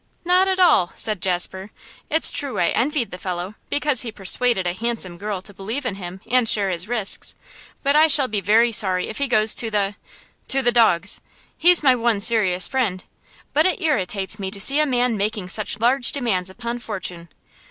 'Not 0.25 0.47
at 0.47 0.59
all,' 0.59 0.93
said 0.95 1.21
Jasper. 1.21 1.69
'It's 2.09 2.31
true 2.31 2.57
I 2.57 2.69
envied 2.69 3.11
the 3.11 3.19
fellow, 3.19 3.53
because 3.69 4.01
he 4.01 4.11
persuaded 4.11 4.65
a 4.65 4.73
handsome 4.73 5.19
girl 5.19 5.43
to 5.43 5.53
believe 5.53 5.85
in 5.85 5.93
him 5.93 6.21
and 6.25 6.49
share 6.49 6.71
his 6.71 6.87
risks, 6.87 7.35
but 7.83 7.95
I 7.95 8.07
shall 8.07 8.27
be 8.27 8.41
very 8.41 8.71
sorry 8.71 9.09
if 9.09 9.19
he 9.19 9.27
goes 9.27 9.53
to 9.53 9.69
the 9.69 9.93
to 10.47 10.63
the 10.63 10.71
dogs. 10.71 11.21
He's 11.55 11.83
my 11.83 11.93
one 11.93 12.19
serious 12.19 12.67
friend. 12.67 13.03
But 13.53 13.67
it 13.67 13.79
irritates 13.79 14.39
me 14.39 14.49
to 14.49 14.59
see 14.59 14.79
a 14.79 14.87
man 14.87 15.17
making 15.17 15.49
such 15.49 15.79
large 15.79 16.11
demands 16.11 16.49
upon 16.49 16.79
fortune. 16.79 17.29